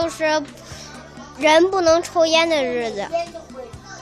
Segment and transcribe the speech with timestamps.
[0.00, 0.40] 就是
[1.38, 3.04] 人不能抽烟的日子，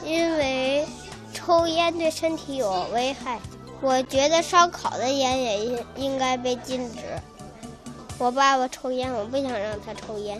[0.05, 0.87] 因为
[1.33, 3.39] 抽烟对身体有危害。
[3.81, 6.99] 我觉得烧烤的烟也应应该被禁止。
[8.19, 10.39] 我爸爸抽烟，我不想让他抽烟。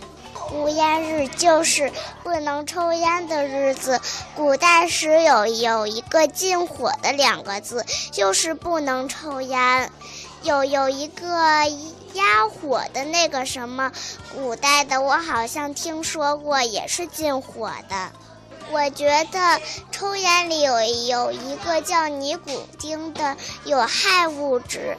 [0.54, 1.92] 无烟日就是
[2.24, 4.00] 不能抽烟的日子。
[4.36, 9.92] 古代时有有一个禁火的两个字，就是不能抽烟。
[10.48, 11.28] 有有一个
[12.14, 13.92] 压火的那个什么，
[14.34, 18.12] 古代的我好像听说过，也是禁火的。
[18.72, 19.60] 我觉得
[19.92, 24.96] 抽烟里有有一个叫尼古丁的有害物质，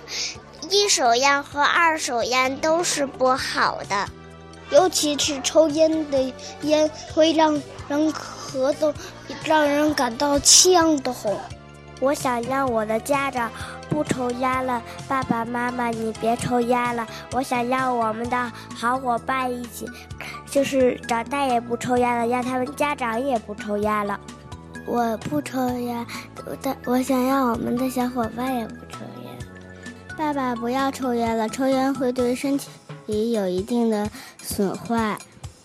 [0.68, 4.06] 一手烟和二手烟都是不好的，
[4.70, 7.54] 尤其是抽烟的烟会让
[7.88, 8.92] 人咳嗽，
[9.44, 11.34] 让人感到呛得慌。
[12.00, 13.50] 我想让我的家长
[13.98, 17.04] 不抽烟了，爸爸妈妈你别抽烟了。
[17.32, 19.90] 我想要我们的好伙伴一起，
[20.48, 24.20] 就是长大也不抽烟了，让他们家长也不抽烟了。
[24.86, 26.06] 我不抽烟，
[26.62, 29.36] 但我想要我们的小伙伴也不抽烟。
[30.16, 34.08] 爸爸不要抽烟了，抽烟会对身体有一定的
[34.40, 35.18] 损坏。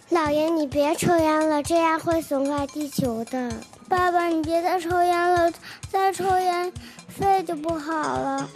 [0.09, 3.51] 姥爷你别抽烟了，这样会损坏地球的。
[3.87, 5.51] 爸爸，你别再抽烟了，
[5.91, 6.73] 再抽烟
[7.15, 8.47] 肺就不好了。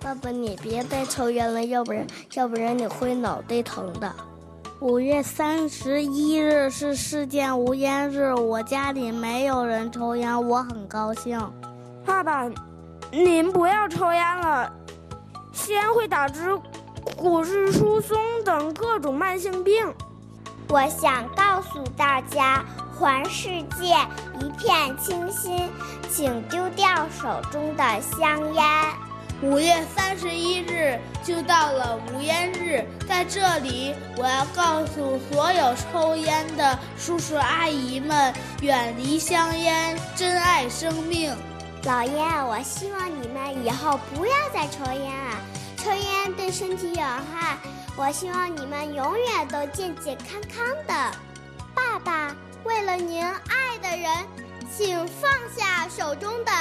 [0.00, 4.12] 爸爸，你别再抽烟了，要不然要不然你会脑袋疼的。
[4.78, 11.40] 五月三十一日是世界无烟日，我家里没有人抽烟，我很高兴。
[12.04, 12.48] 爸爸，
[13.10, 14.72] 您不要抽烟了，
[15.52, 16.56] 吸烟会导致
[17.16, 19.92] 骨质疏松等各种慢性病。
[20.68, 22.64] 我想告诉大家。
[22.98, 23.94] 环世界
[24.40, 25.70] 一片清新，
[26.10, 28.64] 请丢掉手中的香烟。
[29.42, 41.36] 五月三十一日就到了无烟日，在这里我要告诉所有抽烟的叔叔阿姨们，远离香烟，珍爱生命。
[41.84, 45.36] 老爷，我希望你们以后不要再抽烟了，
[45.76, 47.58] 抽烟对身体有害。
[47.94, 51.18] 我希望你们永远都健健康康的。
[52.98, 54.10] 您爱的人，
[54.74, 56.55] 请放下手中的。